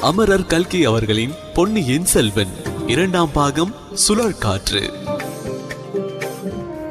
[0.00, 2.48] அமரர் கல்கி அவர்களின் பொன்னியின் செல்வன்.
[2.86, 3.74] இரண்டாம் பாகம்
[4.08, 4.80] சுழற்காற்று.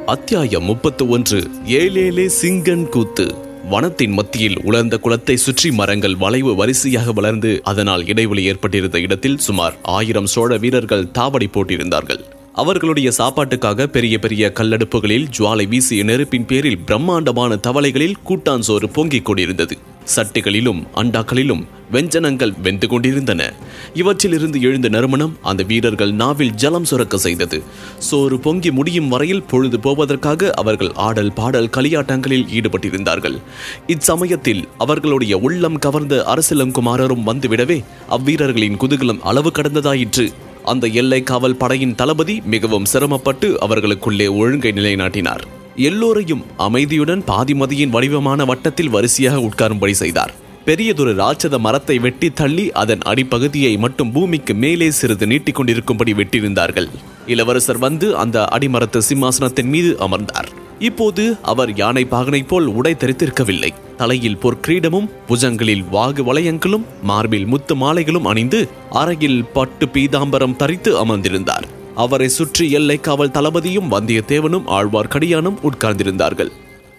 [0.06, 3.34] அத்தியாயம் முப்பத்து ஒன்று ஏலேலே சிங்கன் கூத்து.
[3.70, 10.26] வனத்தின் மத்தியில் உலர்ந்த குளத்தை சுற்றி மரங்கள் வளைவு வரிசையாக வளர்ந்து அதனால் இடைவெளி ஏற்பட்டிருந்த இடத்தில் சுமார் ஆயிரம்
[10.26, 12.24] சோழ வீரர்கள் தாவடி போட்டிருந்தார்கள்.
[12.52, 19.78] அவர்களுடைய சாப்பாட்டுக்காக பெரிய பெரிய கல்லடுப்புகளில் ஜுவாலை வீசிய நெருப்பின் பேரில் பிரம்மாண்டமான தவளைகளில் கூட்டான் சோறு பொங்கிக் கொண்டிருந்தது.
[20.16, 23.52] சட்டிகளிலும் அண்டாக்களிலும் வெஞ்சனங்கள் வெந்து கொண்டிருந்தன.
[23.94, 27.62] இவற்றிலிருந்து எழுந்த நறுமணம் அந்த வீரர்கள் நாவில் ஜலம் சுரக்க செய்தது.
[27.98, 33.38] சோறு பொங்கி முடியும் வரையில் பொழுது போவதற்காக அவர்கள் ஆடல் பாடல் களியாட்டங்களில் ஈடுபட்டிருந்தார்கள்.
[33.86, 40.32] இச்சமயத்தில் அவர்களுடைய உள்ளம் கவர்ந்த அரசிலங்குமாரரும் வந்துவிடவே அவ்வீரர்களின் குதூகலம் அளவு கடந்ததாயிற்று.
[40.64, 45.44] அந்த எல்லை காவல் படையின் தளபதி மிகவும் சிரமப்பட்டு அவர்களுக்குள்ளே ஒழுங்கை நிலைநாட்டினார்.
[45.76, 50.34] எல்லோரையும் அமைதியுடன் பாதிமதியின் வடிவமான வட்டத்தில் வரிசையாக உட்காரும்படி செய்தார்.
[50.64, 56.88] பெரியதொரு ராட்சத மரத்தை வெட்டி தள்ளி அதன் அடிப்பகுதியை மட்டும் பூமிக்கு மேலே சிறிது நீட்டிக் கொண்டிருக்கும்படி வெட்டியிருந்தார்கள்.
[57.26, 60.48] இளவரசர் வந்து அந்த அடிமரத்து சிம்மாசனத்தின் மீது அமர்ந்தார்.
[60.78, 63.72] இப்போது அவர் யானை பாகனை போல் உடை தரித்திருக்கவில்லை.
[63.96, 71.66] தலையில் பொற்கிரீடமும் புஜங்களில் வாகு வளையங்களும் மார்பில் முத்து மாலைகளும் அணிந்து அறையில் பட்டு பீதாம்பரம் தரித்து அமர்ந்திருந்தார்.
[72.04, 76.50] அவரை சுற்றி எல்லை காவல் தளபதியும் வந்தியத்தேவனும் ஆழ்வார்க்கடியானும் உட்கார்ந்திருந்தார்கள்.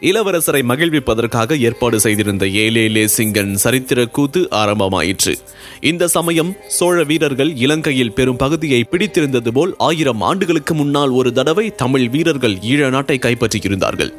[0.09, 5.33] இளவரசரை மகிழ்விப்பதற்காக ஏற்பாடு செய்திருந்த ஏலேலே சிங்கன் சரித்திர கூத்து ஆரம்பமாயிற்று.
[5.89, 12.07] இந்த சமயம் சோழ வீரர்கள் இலங்கையில் பெரும் பகுதியை பிடித்திருந்தது போல் ஆயிரம் ஆண்டுகளுக்கு முன்னால் ஒரு தடவை தமிழ்
[12.09, 14.11] வீரர்கள் ஈழ நாட்டை கைப்பற்றியிருந்தார்கள்.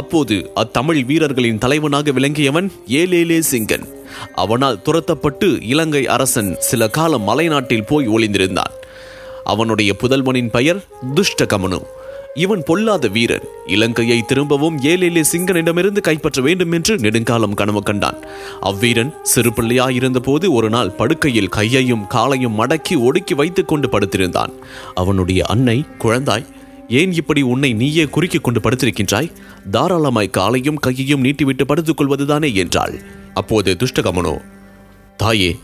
[0.00, 2.68] அப்போது அத்தமிழ் வீரர்களின் தலைவனாக விளங்கியவன்
[3.00, 3.86] ஏலேலே சிங்கன்.
[4.34, 8.74] அவனால் துரத்தப்பட்டு இலங்கை அரசன் சில காலம் மலைநாட்டில் போய் ஒளிந்திருந்தான்.
[9.44, 11.82] அவனுடைய புதல்வனின் பெயர் துஷ்டகமனு.
[12.34, 13.42] இவன் பொல்லாத வீரன்.
[13.66, 18.16] இலங்கையை திரும்பவும் ஏலேலே சிங்கனிடமிருந்து கைப்பற்ற வேண்டும் என்று நெடுங்காலம் கனவு கண்டான்.
[18.62, 19.52] அவ்வீரன் சிறு
[20.52, 24.52] ஒரு நாள் படுக்கையில் கையையும் காலையும் மடக்கி ஒடுக்கி வைத்துக் கொண்டு படுத்திருந்தான்.
[24.94, 26.46] அவனுடைய அன்னை குழந்தாய்
[26.88, 29.32] ஏன் இப்படி உன்னை நீயே குறுக்கிக் கொண்டு படுத்திருக்கின்றாய்?
[29.70, 33.00] தாராளமாய் காலையும் கையையும் நீட்டிவிட்டு படுத்துக் கொள்வதுதானே என்றாள்.
[33.34, 34.40] அப்போது துஷ்டகமனோ
[35.16, 35.56] தாயே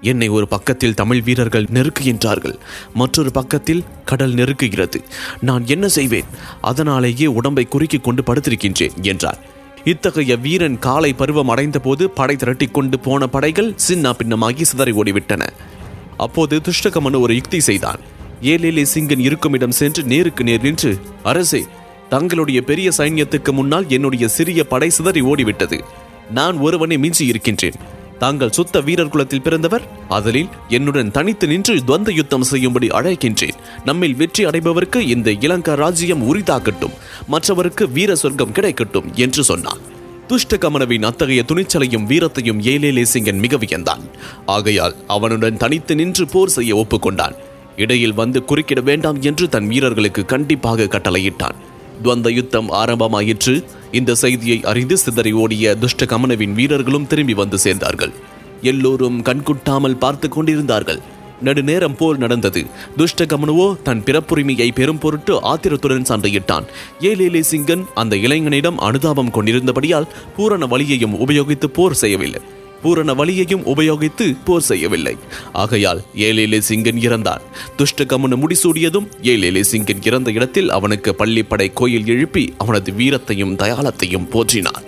[0.00, 2.58] என்னை ஒரு பக்கத்தில் தமிழ் வீரர்கள் நெருக்குகின்றார்கள்
[2.94, 5.02] மற்றொரு பக்கத்தில் கடல் நெருக்குகிறது.
[5.40, 6.24] நான் என்ன செய்வேன்?
[6.60, 9.38] அதனாலேயே உடம்பை குறுக்கிக் கொண்டு படுத்திருக்கின்றேன் என்றார்.
[9.84, 15.46] இத்தகைய வீரன் காலை பருவம் அடைந்த போது படை திரட்டி கொண்டு போன படைகள் சின்ன பின்னமாகி சிதறி ஓடிவிட்டன.
[16.16, 18.00] அப்போது துஷ்டகமனு ஒரு யுக்தி செய்தான்.
[18.42, 21.66] ஏலேலே சிங்கன் இருக்குமிடம் சென்று நேருக்கு நேர் நின்று அரசே
[22.08, 25.80] தங்களுடைய பெரிய சைன்யத்துக்கு முன்னால் என்னுடைய சிறிய படை சிதறி ஓடிவிட்டது.
[26.30, 27.96] நான் ஒருவனை மிஞ்சி இருக்கின்றேன்.
[28.18, 33.58] தாங்கள் சுத்த வீரர் குலத்தில் பிறந்தவர் அதலில் என்னுடன் தனித்து நின்று துவந்த யுத்தம் செய்யும்படி அழைக்கின்றேன்.
[33.84, 36.96] நம்மில் வெற்றி அடைபவருக்கு இந்த இலங்கா ராஜ்யம் உரிதாக்கட்டும்
[37.26, 39.82] மற்றவருக்கு வீர சொர்க்கம் கிடைக்கட்டும் என்று சொன்னான்.
[40.28, 44.02] துஷ்டகமனவின் அத்தகைய துணிச்சலையும் வீரத்தையும் ஏலேலே சிங்கன் மிக வியந்தான்.
[44.46, 47.36] ஆகையால் அவனுடன் தனித்து நின்று போர் செய்ய ஒப்புக்கொண்டான்.
[47.76, 51.58] இடையில் வந்து குறுக்கிட வேண்டாம் என்று தன் வீரர்களுக்கு கண்டிப்பாக கட்டளையிட்டான்.
[52.04, 53.64] துவந்த யுத்தம் ஆரம்பமாயிற்று.
[53.92, 58.12] இந்த செய்தியை அறிந்து சிதறி ஓடிய துஷ்ட கமனவின் வீரர்களும் திரும்பி வந்து சேர்ந்தார்கள்.
[58.62, 61.00] எல்லோரும் கண்குட்டாமல் பார்த்து கொண்டிருந்தார்கள்.
[61.42, 62.66] நெடுநேரம் போல் நடந்தது.
[62.96, 66.66] துஷ்ட கமனுவோ தன் பிறப்புரிமையை பெரும் பொருட்டு ஆத்திரத்துடன் சண்டையிட்டான்.
[67.00, 72.40] ஏலேலே சிங்கன் அந்த இளைஞனிடம் அனுதாபம் கொண்டிருந்தபடியால் பூரண வழியையும் உபயோகித்து போர் செய்யவில்லை.
[72.82, 75.16] பூரண வழியையும் உபயோகித்து போர் செய்யவில்லை.
[75.52, 77.40] ஆகையால் ஏலேலே சிங்கன் இறந்தான்.
[77.78, 84.87] துஷ்டகமனு முடிசூடியதும் ஏலேலே சிங்கன் இறந்த இடத்தில் அவனுக்கு பள்ளிப்படை கோயில் எழுப்பி அவனது வீரத்தையும் தயாளத்தையும் போற்றினான்.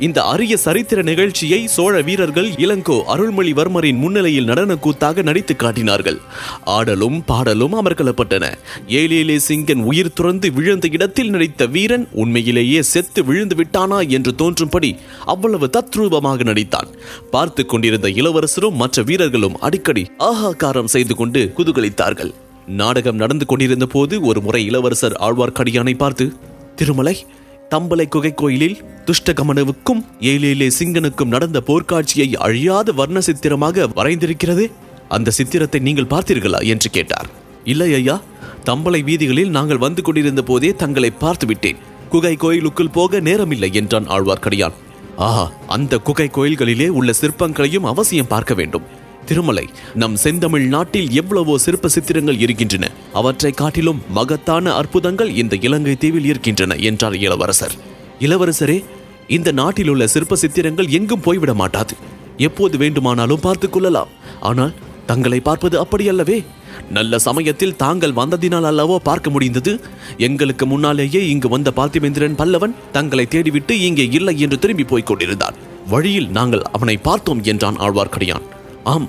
[0.00, 6.18] இந்த அரிய சரித்திர நிகழ்ச்சியை சோழ வீரர்கள் இளங்கோ அருள்மொழிவர்மரின் முன்னிலையில் நடன கூத்தாக நடித்து காட்டினார்கள்.
[6.64, 8.54] ஆடலும் பாடலும் அமர்கலப்பட்டன.
[8.86, 15.70] ஏலேலே சிங்கன் உயிர் துறந்து விழுந்த இடத்தில் நடித்த வீரன் உண்மையிலேயே செத்து விழுந்து விட்டானா என்று தோன்றும்படி அவ்வளவு
[15.72, 16.88] தத்ரூபமாக நடித்தான்.
[17.30, 22.34] பார்த்து கொண்டிருந்த இளவரசரும் மற்ற வீரர்களும் அடிக்கடி ஆகாகாரம் செய்து கொண்டு குதூகலித்தார்கள்.
[22.66, 26.32] நாடகம் நடந்து கொண்டிருந்த போது ஒரு முறை இளவரசர் ஆழ்வார்க்கடியானை பார்த்து
[26.76, 27.24] திருமலை
[27.70, 34.70] தம்பலை குகை கோயிலில் துஷ்டகமனுவுக்கும் ஏலேலே சிங்கனுக்கும் நடந்த போர்க்காட்சியை அழியாத வர்ண சித்திரமாக வரைந்திருக்கிறது.
[35.08, 36.66] அந்த சித்திரத்தை நீங்கள் பார்த்தீர்களா?
[36.66, 37.28] என்று கேட்டார்.
[37.64, 38.20] இல்லை ஐயா
[38.64, 41.76] தம்பலை வீதிகளில் நாங்கள் வந்து கொண்டிருந்த போதே தங்களை பார்த்து விட்டேன்
[42.08, 44.72] குகை கோயிலுக்குள் போக நேரமில்லை என்றான் ஆழ்வார்க்கடியான்.
[45.16, 48.82] ஆஹா அந்த குகை கோயில்களிலே உள்ள சிற்பங்களையும் அவசியம் பார்க்க வேண்டும்.
[49.24, 49.68] திருமலை.
[49.94, 52.90] நம் செந்தமிழ் நாட்டில் எவ்வளவோ சிற்ப சித்திரங்கள் இருக்கின்றன.
[53.12, 57.72] அவற்றை காட்டிலும் மகத்தான அற்புதங்கள் இந்த இலங்கை தீவில் இருக்கின்றன என்றார் இளவரசர்.
[58.20, 58.84] இளவரசரே
[59.28, 61.94] இந்த நாட்டில் உள்ள சிற்ப சித்திரங்கள் எங்கும் போய்விட மாட்டாது.
[62.36, 64.08] எப்போது வேண்டுமானாலும் பார்த்துக் கொள்ளலாம்.
[64.40, 64.72] ஆனால்
[65.06, 66.44] தங்களை பார்ப்பது அப்படி அல்லவே
[66.90, 69.80] நல்ல சமயத்தில் தாங்கள் வந்ததினால் அல்லவோ பார்க்க முடிந்தது.
[70.18, 75.54] எங்களுக்கு முன்னாலேயே இங்கு வந்த பார்த்திபேந்திரன் பல்லவன் தங்களை தேடிவிட்டு இங்கே இல்லை என்று திரும்பி போய்க் கொண்டிருந்தான்.
[75.88, 78.42] வழியில் நாங்கள் அவனை பார்த்தோம் என்றான் ஆழ்வார்க்கடியான்.
[78.84, 79.08] ஆம்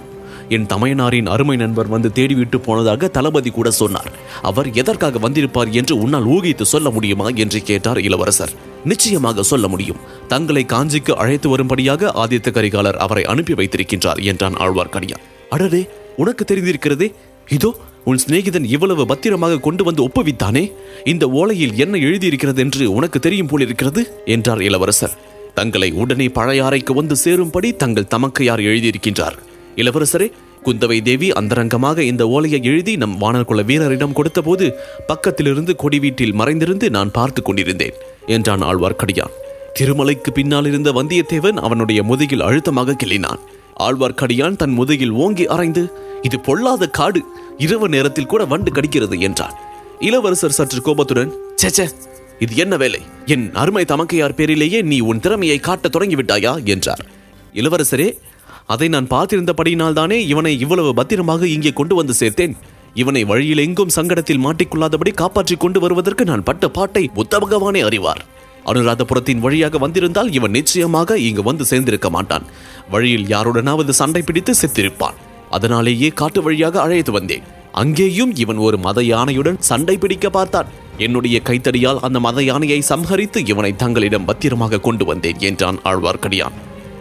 [0.50, 4.12] என் தமையனாரின் அருமை நண்பர் வந்து தேடிவிட்டு போனதாக தளபதி கூட சொன்னார்.
[4.42, 8.54] அவர் எதற்காக வந்திருப்பார் என்று உன்னால் ஊகித்து சொல்ல முடியுமா என்று கேட்டார் இளவரசர்.
[8.86, 9.98] நிச்சயமாக சொல்ல முடியும்.
[10.28, 15.24] தங்களை காஞ்சிக்கு அழைத்து வரும்படியாக ஆதித்த கரிகாலர் அவரை அனுப்பி வைத்திருக்கின்றார் என்றான் ஆழ்வார்க்கடியான்.
[15.50, 17.14] அடரே உனக்கு தெரிந்திருக்கிறதே?
[17.50, 20.72] இதோ உன் சிநேகிதன் இவ்வளவு பத்திரமாக கொண்டு வந்து ஒப்புவித்தானே?
[21.04, 25.18] இந்த ஓலையில் என்ன எழுதியிருக்கிறது என்று உனக்கு தெரியும் போலிருக்கிறது என்றார் இளவரசர்.
[25.54, 29.38] தங்களை உடனே பழையாறைக்கு வந்து சேரும்படி தங்கள் தமக்கையார் எழுதியிருக்கின்றார்.
[29.76, 30.32] இளவரசரே
[30.66, 34.74] குந்தவை தேவி அந்தரங்கமாக இந்த ஓலையை எழுதி நம் வானர்குல வீரரிடம் கொடுத்தபோது
[35.08, 37.94] பக்கத்திலிருந்து கொடி வீட்டில் மறைந்திருந்து நான் பார்த்து கொண்டிருந்தேன்
[38.26, 39.34] என்றான் ஆழ்வார்க்கடியான்.
[39.80, 43.40] திருமலைக்கு பின்னால் இருந்த வந்தியத்தேவன் அவனுடைய முதுகில் அழுத்தமாக கிள்ளினான்.
[43.80, 45.92] ஆழ்வார்க்கடியான் தன் முதுகில் ஓங்கி அரைந்து
[46.22, 47.22] இது பொல்லாத காடு
[47.58, 49.54] இரவு நேரத்தில் கூட வண்டு கடிக்கிறது என்றான்.
[50.00, 51.34] இளவரசர் சற்று கோபத்துடன்
[51.64, 51.90] சேச்சே
[52.40, 53.02] இது என்ன வேலை?
[53.26, 56.64] என் அருமை தமக்கையார் பேரிலேயே நீ உன் திறமையை காட்டத் தொடங்கிவிட்டாயா?
[56.64, 57.06] என்றார்.
[57.54, 58.18] இளவரசரே
[58.70, 62.56] அதை நான் பார்த்திருந்தபடியினால் தானே இவனை இவ்வளவு பத்திரமாக இங்கே கொண்டு வந்து சேர்த்தேன்.
[62.94, 68.22] இவனை வழியில் எங்கும் சங்கடத்தில் மாட்டிக்கொள்ளாதபடி காப்பாற்றிக் கொண்டு வருவதற்கு நான் பட்ட பாட்டை புத்த பகவானே அறிவார்.
[68.66, 72.46] அனுராதபுரத்தின் வழியாக வந்திருந்தால் இவன் நிச்சயமாக இங்கு வந்து சேர்ந்திருக்க மாட்டான்.
[72.90, 75.20] வழியில் யாருடனாவது சண்டை பிடித்து செத்திருப்பான்.
[75.50, 77.46] அதனாலேயே காட்டு வழியாக அழைத்து வந்தேன்.
[77.72, 80.70] அங்கேயும் இவன் ஒரு மத யானையுடன் சண்டை பிடிக்க பார்த்தான்.
[80.98, 86.58] என்னுடைய கைத்தடியால் அந்த மத யானையை சம்ஹரித்து இவனை தங்களிடம் பத்திரமாக கொண்டு வந்தேன் என்றான் ஆழ்வார்க்கடியான்.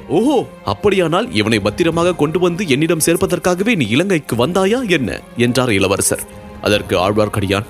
[0.09, 5.21] ஓஹோ அப்படியானால் இவனை பத்திரமாக கொண்டு வந்து என்னிடம் சேர்ப்பதற்காகவே நீ இலங்கைக்கு வந்தாயா என்ன?
[5.37, 6.25] என்றார் இளவரசர்.
[6.63, 7.65] அதற்கு ஆழ்வார்க்கடியான்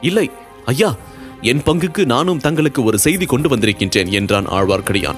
[0.00, 0.30] இல்லை
[0.64, 0.96] ஐயா
[1.40, 5.16] என் பங்குக்கு நானும் தங்களுக்கு ஒரு செய்தி கொண்டு வந்திருக்கின்றேன் என்றான் ஆழ்வார்க்கடியான்.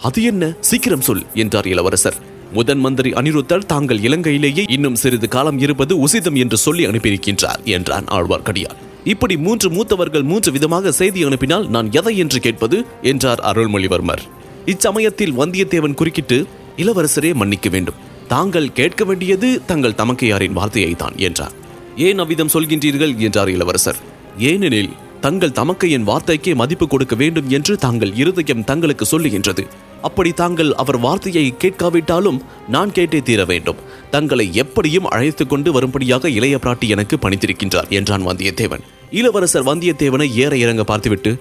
[0.00, 0.52] அது என்ன?
[0.60, 2.14] சீக்கிரம் சொல் என்றார் இளவரசர்.
[2.52, 8.76] முதன் மந்திரி அனிருத்தர் தாங்கள் இலங்கையிலேயே இன்னும் சிறிது காலம் இருப்பது உசிதம் என்று சொல்லி அனுப்பியிருக்கின்றார் என்றான் ஆழ்வார்க்கடியான்.
[9.04, 12.84] இப்படி மூன்று மூத்தவர்கள் மூன்று விதமாக செய்தி அனுப்பினால் நான் எதை என்று கேட்பது?
[13.02, 14.22] என்றார் அருள்மொழிவர்மர்.
[14.66, 16.46] இச்சமயத்தில் வந்தியத்தேவன் குறுக்கிட்டு
[16.76, 17.94] இளவரசரே மன்னிக்க வேண்டும்.
[18.28, 21.52] தாங்கள் கேட்க வேண்டியது தங்கள் தமக்கையாரின் வார்த்தையை தான் என்றார்.
[21.96, 23.18] ஏன் அவ்விதம் சொல்கின்றீர்கள்?
[23.18, 23.96] என்றார் இளவரசர்.
[24.38, 29.64] ஏனெனில் தங்கள் தமக்கையின் வார்த்தைக்கே மதிப்பு கொடுக்க வேண்டும் என்று தாங்கள் இருதயம் தங்களுக்கு சொல்லுகின்றது.
[30.02, 33.76] அப்படி தாங்கள் அவர் வார்த்தையை கேட்காவிட்டாலும் நான் கேட்டே தீர வேண்டும்.
[34.10, 38.84] தங்களை எப்படியும் அழைத்து கொண்டு வரும்படியாக இளைய பிராட்டி எனக்கு பணித்திருக்கின்றார் என்றான் வந்தியத்தேவன்.
[39.10, 41.32] இளவரசர் வந்தியத்தேவனை ஏற இறங்க பார்த்துவிட்டு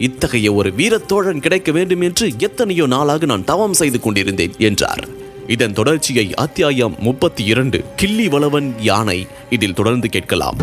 [0.00, 5.08] இத்தகைய ஒரு வீரத்தோழன் கிடைக்க வேண்டும் என்று எத்தனையோ நாளாக நான் தவம் செய்து கொண்டிருந்தேன் என்றார்.
[5.46, 10.56] இதன் தொடர்ச்சியை அத்தியாயம் முப்பத்தி இரண்டு கிள்ளி வளவன் யானை இதில் தொடர்ந்து கேட்கலாம்.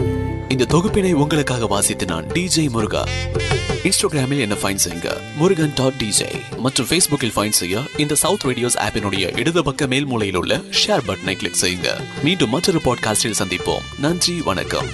[0.50, 3.08] இந்த தொகுப்பினை உங்களுக்காக வாசித்து நான் டிஜே முருகா.
[3.84, 5.18] இன்ஸ்டாகிராமில் என்ன ஃபைன் செய்யுங்க.
[5.36, 10.38] முருகன் டாட் டிஜே மற்றும் ஃபேஸ்புக்கில் ஃபைன் செய்ய இந்த சவுத் ரேடியோஸ் ஆப்பினுடைய இடது பக்க மேல் மூலையில்
[10.38, 11.88] உள்ள ஷேர் பட்டனை கிளிக் செய்யுங்க.
[12.24, 14.00] மீண்டும் மற்றொரு பாட்காஸ்டில் சந்திப்போம்.
[14.00, 14.86] நன்றி வணக்கம்.